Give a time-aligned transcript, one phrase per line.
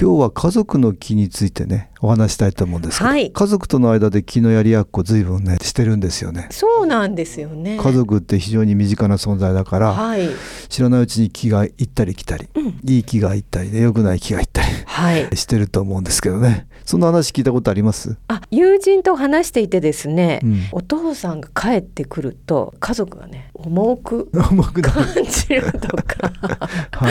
[0.00, 3.30] 今日は家族の気についてねお話したいと思うんですけど、はい。
[3.30, 6.48] 家族との間で気のやりやっこ随分ねしてるんですよね。
[6.50, 7.78] そうなんですよね。
[7.80, 10.28] 家族って非常に身近な存在だから、はい。
[10.68, 12.48] 知らないうちに気が行ったり来たり、
[12.84, 15.36] いい気が行ったりね良くない気が行ったりはい。
[15.36, 16.66] してると思うんですけどね。
[16.84, 18.16] そんな話聞いたことあります？
[18.28, 20.60] あ友人と話していてですね、うん。
[20.72, 26.32] お父さんが帰ってくると家族がね重く重く感じるとか。
[26.90, 27.10] は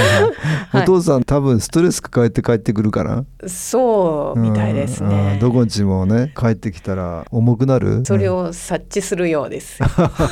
[0.74, 3.26] い お父さん多分ストレス抱えて帰ってくるから。
[3.48, 5.10] そうみたいですうん。
[5.10, 5.40] ねうん。
[5.40, 8.04] どこんちもね帰ってきたら重くなる？
[8.06, 9.80] それうんを察知するようです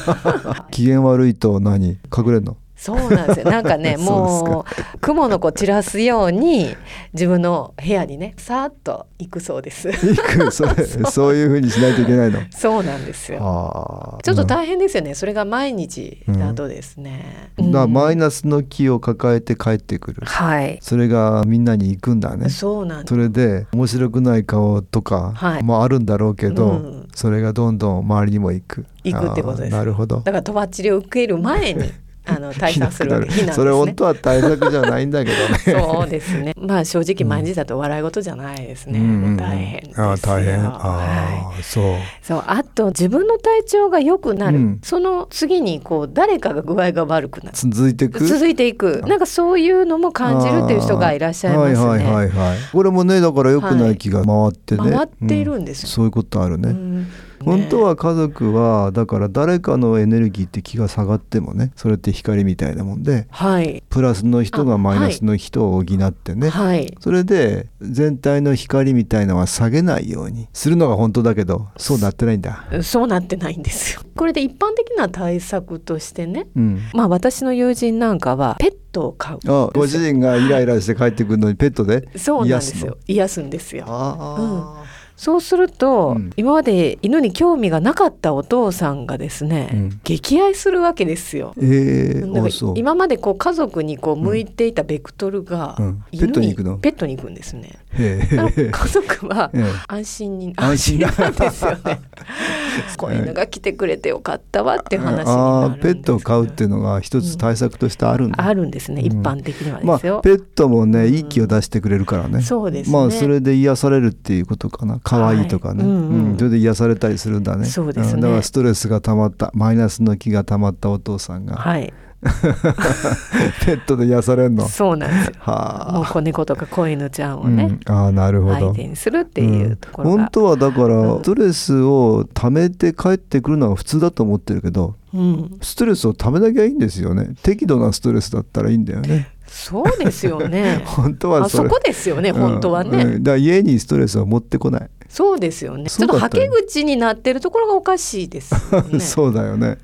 [0.72, 1.98] 機嫌悪いと何？
[2.16, 2.58] 隠れんの？
[2.80, 3.46] そうなんですよ。
[3.52, 6.76] なんかねもう雲の子散らすように
[7.14, 9.90] 自分の部屋にねさーっと行くそうです。
[9.90, 11.36] 行くそれ そう。
[11.36, 12.40] いうふうにしないといけないの？
[12.52, 14.20] そうなんですよ。
[14.24, 17.52] ちょっと大変ですよね、それが毎日だとですね。
[17.58, 22.50] だからマイナナスの気を抱えて帰ってくる、はい、それがみんなに行くんだね。
[22.50, 23.10] そうなんです。
[23.10, 25.64] それで面白くない顔とかはい。
[25.64, 27.08] もあるんだろうけど、うん。
[27.16, 28.86] それがどんどん周りにも行く。
[29.04, 29.72] 行くってことです。
[29.72, 30.18] なるほど。
[30.18, 31.92] だからとばっちりを受ける前に
[32.30, 33.54] あの対策するわけ避難ですね。
[33.54, 35.82] それ本当は対策じゃないんだけどね。
[35.82, 36.54] そうですね。
[36.60, 39.00] まあ正直毎日だと笑い事じゃないですね。
[39.38, 40.12] 大変ですよ。
[40.12, 40.66] あー大変。
[40.66, 41.84] あはー、そう。
[41.84, 41.98] い。
[42.22, 44.80] そうあと自分の体調が良くなる、うん。
[44.82, 47.56] その次にこう誰かが具合が悪くなる。
[47.56, 48.26] 続いていく？
[48.26, 49.04] 続いていく。
[49.08, 51.80] なんかそういうのも感じるっていう人がいらっしゃいますね。
[51.86, 53.98] はいはいはいはいこれもねだから良くない。
[54.00, 55.88] 気が回ってね、回っているんですよ。
[55.88, 55.92] うん。
[55.92, 57.08] そういうことあるね、うん
[57.44, 72.66] 本当は家族はだから誰かのエネルギーって気が下がってもねそれって光みたいなもんではいプラスの人がマイナスの人を補ってね、はいそれで全体の光みたいのは下げないようにするのが本当だけどそうなってないんだ。
[72.84, 74.02] そうなってないんですよ。
[74.16, 79.40] これで一般的な対策としてね、うん、まあ私の友人なんかはペットを飼う。
[79.48, 82.98] あご主人がイライラして帰ってくるのにペットでそうなん癒ですよ。
[83.08, 83.86] 癒すんですよ。
[83.88, 84.84] あ
[85.20, 86.30] そうすると、うん。
[86.38, 90.02] 今まで犬に興味がなかったお父さんがですね、うん。
[90.06, 91.54] 激愛するわけですよ。
[91.58, 96.04] ー、えー、だから今までこう家族にこう向いていたベクトルがうん。
[96.10, 96.78] ペ犬ットに行くの？
[96.78, 97.80] ペットに行くんですね。
[97.92, 99.64] 家族は ええ。
[99.90, 101.10] 安心に安心な。
[101.10, 102.00] んですよね。
[102.96, 109.08] 子犬が来てくれてよかったわっていう話になペットを飼うっていうのが一つ対策としてあるんだ、あるんですね、うん。
[109.08, 110.22] 一般的にはまあですよ。
[110.24, 111.14] ペットもね、うん。
[111.14, 112.42] いい気を出してくれるからね。
[112.42, 112.94] そうですね。
[112.94, 115.92] まあそれで癒されるっていうことかな可愛いとかね、はい。
[115.92, 116.38] うんうん。
[116.38, 117.66] それで癒されたりするんだね。
[117.66, 118.18] そうですね。
[118.18, 118.22] ん。
[118.22, 124.68] だからストレスが溜まったマイナスの気が溜まったお父さんが、はい、 ペットで癒されるの？
[124.68, 125.34] そうなんですよ。
[125.40, 125.94] はあ。
[125.94, 128.56] もう子猫とか子犬ちゃんをうね、ん、ああなるほど。
[128.56, 131.24] 相手にするっていうところが、本当はだからうん。
[131.24, 137.30] ストレスを溜めて帰ってくるのが普通だと思ってるけどうん、ストレスを溜めなきゃいいんですよね。
[137.42, 139.30] 適度なストレスだったらいいんだよね。
[139.48, 140.84] そうですよね。
[140.86, 143.04] 本当はあそこですよね、本当はね。
[143.04, 143.14] うん。
[143.14, 143.24] うん。
[143.24, 145.90] だから家にストレスを持ってこない、そうですよね。
[145.90, 149.00] ちょっとはけ口になってるところがおかしいですよね。
[149.02, 149.80] そうだよね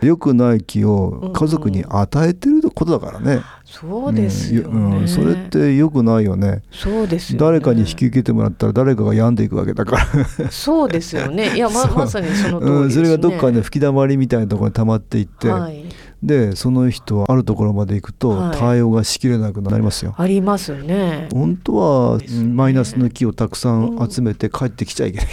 [0.00, 7.44] 良くない気を家族に与えてることだからね、そうですよね、うんうんそれって良くないよねそうですよね。
[7.44, 9.96] 誰かに引き受けてもらったら誰かが病んでいくわけだか
[10.38, 11.54] ら、そうですよね。
[11.54, 13.04] いやま まさにその通りうん、ですね。
[13.06, 15.84] それがどっかで吹き溜まりみたいなところに溜まっていって、はい、
[16.22, 18.58] でその人はあるところまで行くとはい。
[18.58, 20.14] 対応がしきれなくなりますよ。
[20.16, 21.28] ありますよね。
[21.32, 22.20] 本当は
[22.54, 25.26] マイナスの気をたくさん集めて帰ってきちゃいけない、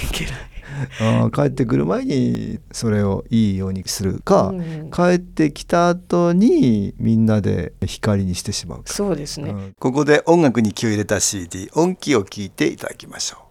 [1.02, 4.90] あー帰ってくる前にそれをいいようにするか、うん。
[4.92, 9.52] 帰ってきた後にみんなで光にしてしまうか、そうですね。
[9.52, 9.76] うん。
[9.80, 13.49] ここで音楽に気を入れた CD 音気を聞いていただきましょう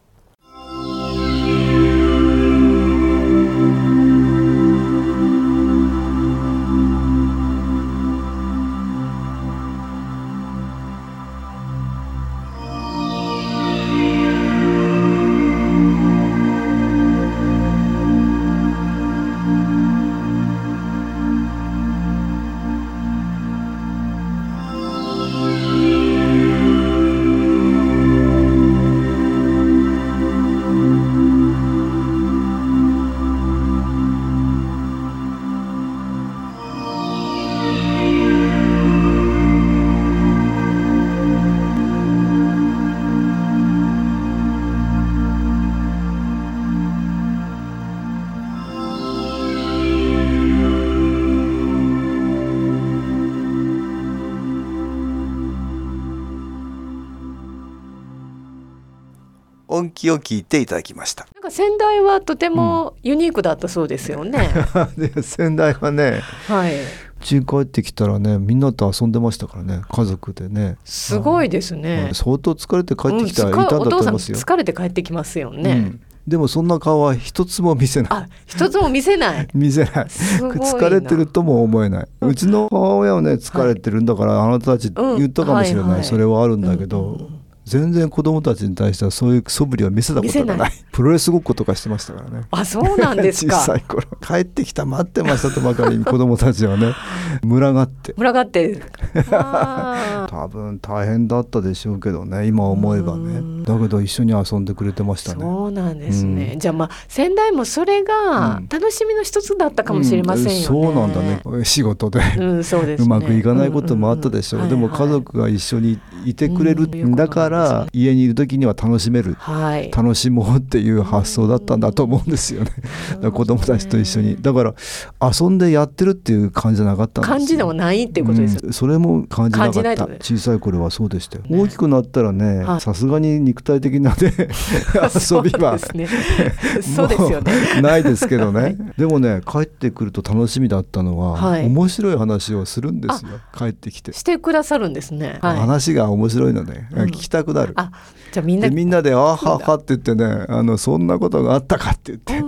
[59.69, 61.26] 音気を聞いていただきました。
[61.35, 64.49] なんか仙台はとてもユニークだったそうですよね。
[64.97, 66.75] で仙台はねはい。
[66.81, 66.81] う
[67.20, 70.76] ちに帰ってきたらねみんなと遊んでましたからね家族でね。
[70.85, 72.11] すごいですね。
[72.15, 73.69] 相当疲れて帰ってきたらいうん。
[73.69, 75.70] たんだと思いますよ、疲れて帰ってきますよね。
[75.70, 76.00] うん。
[76.26, 78.11] でもそんな顔は一つも見せない。
[78.11, 79.49] あ、一つも見せない。
[79.55, 80.11] 見せない。
[80.11, 80.67] すごいな。
[80.67, 87.38] 疲れてるとも思えない、うちの母親はね疲れてるんだから、あなたたち言ったかもしれない、それはあるんだけど、うんうん
[87.69, 90.73] 全然子供たちに対してはそういう素振りは見せたことがない。
[90.91, 92.47] プロレスごっことかしてましたからね。
[92.50, 93.79] あ、そうなんです 小さか。
[93.79, 94.03] い頃。
[94.20, 96.94] 帰ってきた待ってましたとばかりに子供たちはね。
[97.44, 98.15] 群がって。
[98.17, 98.81] 群がって。
[99.23, 103.65] 多分大変だったでしょうけどね今思えばね。
[103.65, 105.41] だけど一緒に遊んでくれてましたね。
[105.41, 106.55] そうなんですね。
[106.56, 108.69] うじゃあまあ仙台もそれがうん。
[108.69, 110.56] 楽しみの一つだったかもしれませんよね。
[110.59, 111.65] うんそうなんだね。
[111.65, 113.06] 仕事で、うん、そうです、ね。
[113.06, 114.65] うまくいかないこともあったでしょう、ん。
[114.65, 114.70] んん。
[114.70, 117.57] でも家族が一緒にいてくれるうんんだから、
[117.93, 119.90] 家にいる時には楽しめるはい。
[119.90, 122.70] 楽しもうっていう発想だったんだと思うんですよね、
[123.10, 124.37] だから子供たちと一緒に。
[124.40, 124.75] だから
[125.20, 128.60] 遊んでやってるっていう感じじゃなかったんですよ感じでもないっていうことですよ。
[128.64, 128.72] うん。
[128.72, 130.06] それも感じなかった。
[130.20, 131.60] 小さい頃はそうでしたよ、ね。
[131.60, 132.81] 大きくなったらねはい。
[132.81, 135.78] さすがに肉体的なね 遊びは。
[135.78, 137.82] そうですよね。
[137.82, 138.76] ないですけどね。
[138.96, 141.66] でもね帰ってくると楽しみだったのは、はい。
[141.66, 143.31] 面白い話をするんですよ。
[143.56, 145.38] 帰ってきて、してくださるんですね。
[145.43, 145.58] はい。
[145.58, 147.08] 話が面白いので、うん。
[147.08, 147.73] 聞きたくなる。
[147.77, 147.91] あ、
[148.33, 152.43] じゃあみんなでみんなで「あはは」って言ってねあのそんなことがあったかって言って。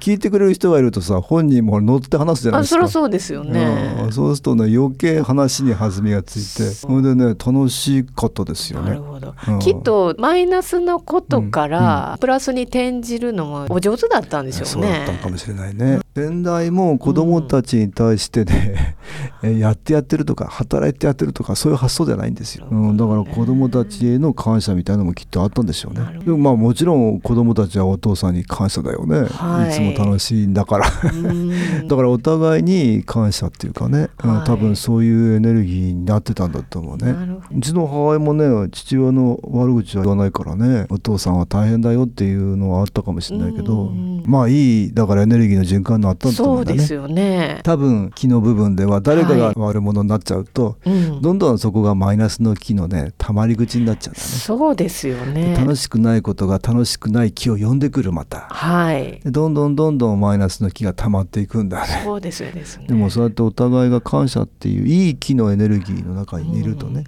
[0.00, 2.76] 聞いてくれる人がいるとさ本人も乗って話すじゃないあ、ですか。
[2.76, 3.96] そりゃそうですよね。
[4.04, 4.12] うん。
[4.12, 8.90] そうするとね余計話に弾みがついてそれでね楽しかったですよね。
[8.90, 9.02] なる。
[9.02, 9.58] ほど、うん。
[9.58, 15.32] きっとマイナスのことからプラスに転じるのもお上手だったんでしょそううだったのかね。
[15.32, 16.00] もしれないね。
[16.16, 18.96] 先代も子供たちに対してね、
[19.42, 22.68] えやってやってるとか働いてやってるとかそういう発想じゃないんですよ。
[22.70, 26.20] うん、だから子供たちへの感謝みたいなのもきっとあったんでしょうね。
[26.24, 29.24] でもまあもちろん子供たちはお父さんに感謝だよね。
[29.24, 29.70] はい。
[29.70, 30.86] いつも楽しいんだから。
[31.12, 31.48] うん。
[31.88, 34.46] だからお互いに感謝っていうかね、うんはい。
[34.46, 37.12] 多分そういうエネルギーになってたんだと思うね。
[37.52, 44.22] うちの母親もね父親の悪口は言わないからねお父さんは大変だよっていうのはあったかもしれないけどうん。
[44.26, 47.60] まあいいだからエネルギーの循環ったんだそうですよね。
[47.62, 55.54] 多分気の部分では誰かが悪者になっちゃうと、うんどんどんそこがマイナスの気のね溜まり口になっちゃうねそうですよね。
[55.56, 59.20] 楽しくないことが楽しくない気を呼んでくるまたはい。
[59.24, 62.64] でどんどんどんどんマイナスの気が溜まっていくんだねそうですよね。
[62.86, 67.04] でもそうやってお互いが感謝っていういい気のエネルギーの中にいるとね、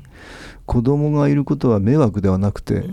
[0.66, 2.84] 子供がいることは迷惑ではなくて、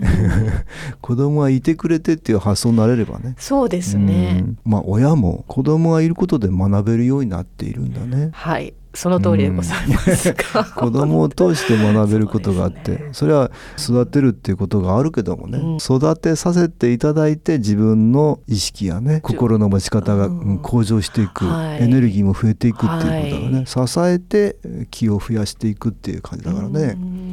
[1.01, 4.43] 子供がいてくれてっていう発想になれればねそうですね。
[4.45, 8.73] うんまあ親も子供がいることで学べるようになっているんだねはい。
[8.93, 10.65] その通りでございますが。
[10.65, 15.75] 子供を通して学べることがあってそ,、それは育てるっていうことがあるけどもね、うん。
[15.77, 20.59] 育てさせていただいて自分の意識やね心の持ち方がうんうん。
[20.59, 21.83] 向上していく、はい。
[21.83, 23.87] エネルギーも増えていくっていうことだからね、はい。
[23.87, 24.57] 支えて
[24.91, 27.31] 気を増やしていくっていう感じだからね、うん。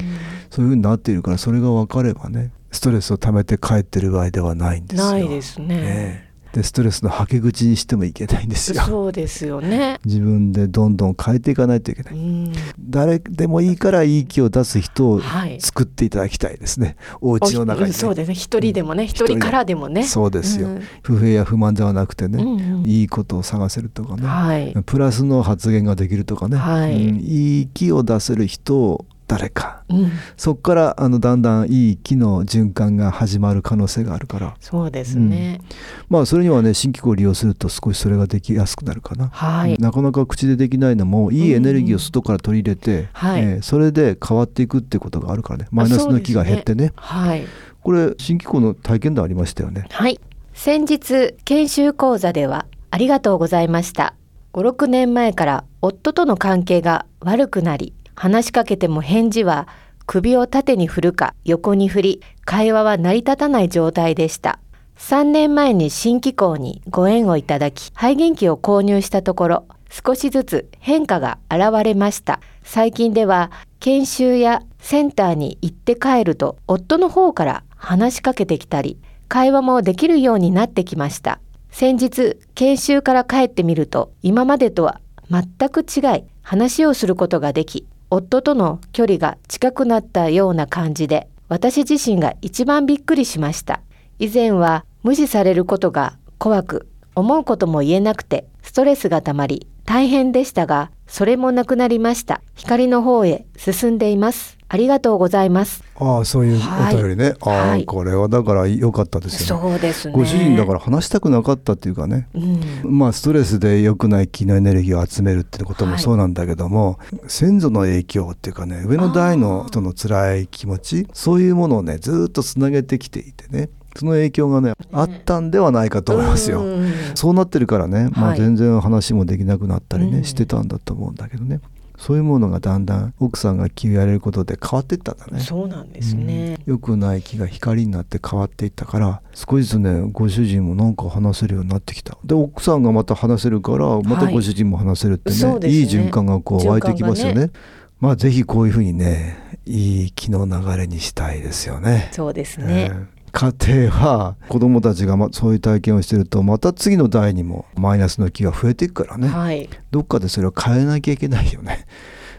[0.50, 5.10] そういうふうになっているからそれが分かればねストレスを溜めて帰ってる場合ではないんですよ。
[5.10, 5.66] ないですね。
[5.70, 8.82] ええでストレスのはけ口にしてもいけないんですよ。
[8.82, 9.98] そうですよね。
[10.04, 12.14] 自分でどんどん変えていかないといけない。
[12.14, 15.60] うん誰でもいいからいい気を出す人をはい。
[15.60, 16.96] 作っていただきたいですね。
[17.20, 17.90] お家の中に、ね。
[17.90, 18.34] おそうですね。
[18.34, 20.04] 一人でもね、一人からでもね。
[20.04, 24.74] そうですよ、うん不平や不満ではなくてね、うんうんいいことを探せるとかね、はい。
[24.84, 35.60] プラスの発言ができるとかね、はいうんいい気を出せる人を誰かうん、そこからあのだんだんいい気の循環が始まる可能性があるからそうですね。
[36.08, 39.28] まあそれにはね新機構を利用すると少しそれができやすくなるかな。
[39.28, 39.76] はい。
[39.78, 47.44] なかなか口でできないのもいいエネルギーを外から取り入れて、はいえーそれで変わっていくってことがあるからねマイナスの気が減ってねはい。
[47.82, 49.86] これ新機構の体験談ありましたよね。
[49.90, 50.20] はい。
[50.54, 54.14] 先日研修講座ではありがとうございました。
[54.52, 59.66] 5、6年前から夫との関係が悪くなり、話しかけても返事は
[60.04, 64.58] 首を縦に振るか横に振り、会話は成り立たない状態でした。
[64.98, 72.40] 3年前に新機構にご縁をいただき、肺元気を購入したところ、少しずつ変化が現れました。
[72.62, 78.98] 最近では研修やセンターに行って帰ると夫の方から話しかけてきたり、
[79.28, 81.40] 会話もできるようになってきました。
[81.70, 85.00] 先日研修から帰ってみると今までとは
[85.30, 93.80] 全く違い話をすることができ夫との距離が近くなったような感じで私自身が一番びっくりしました。
[94.18, 102.42] 以前は無視されることが怖く思うことも言えなくてストレスがたまり大変でしたがそれもなくなりました。
[102.54, 104.56] 光の方へ進んでいます。
[104.68, 105.82] ありがとうございます。
[105.96, 107.86] ああそういうお便りね、ああ、はい。
[107.86, 109.68] これはだから良かったですよね。
[109.68, 110.14] そうですね。
[110.14, 112.28] ご主人だから話したくなかったっていうかね。
[112.34, 112.38] う
[112.86, 112.98] ん。
[112.98, 126.62] まあストレスで良くない気のエネルギーを集めるってこともそうなんだけども、先祖の影響っていうかね上の代の人の辛い気持ちそういうものをねずっとつなげてきていてねその影響がねあったんではないかと思いますよ。
[126.62, 126.92] うん。
[127.14, 130.24] そうなってるからね、まあ、はい全然話もできなくなったりね、うん。
[130.24, 131.60] してたんだと思うんだけどね。
[132.00, 135.40] そういうものがだんだん奥さんが気をやれることで変わっていったんだね。
[135.40, 142.16] そうなんですね、良くない気が光になって変わっていったから少しずつねご主人もなんか話せるようになってきた。
[142.24, 145.78] で奥さんがまた話せるからまたご主人も話せるってね,、そうですね。
[145.78, 147.42] いい循環がこう湧いてきますよね。
[147.42, 147.52] 循環
[148.00, 152.08] まあぜひこういうふうにねいい気の流れにしたいですよね。
[152.12, 153.52] そうですね、えー家
[153.86, 159.68] 庭は子供たちがまそういう体験をしてるとまた次の代にもマイナスの気が増えていくからね、はい。
[159.90, 161.86] どっかでそれを変えなきゃいけないよね。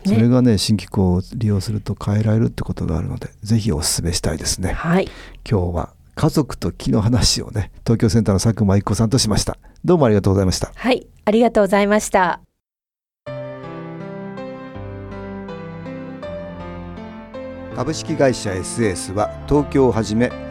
[0.06, 0.16] ね。
[0.16, 4.74] それがね新機構を利用すると変えられるってことがあるのでぜひお勧めしたいですね。
[4.74, 5.10] はい。
[5.50, 9.58] 今日は家族と木の話をね東京センターの佐久間一子さんとしました。
[9.86, 10.72] どうもありがとうございました。
[10.76, 11.08] はい。
[11.26, 12.42] ありがとうございました。
[17.76, 20.51] 株式会社 SS は東京をはじめ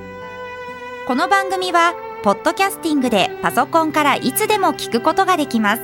[1.07, 1.93] この番組は
[2.23, 5.81] ポッドキャスティングでパソコンからいつでも聞くことができます。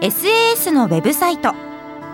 [0.00, 1.54] SAS のウェブサイト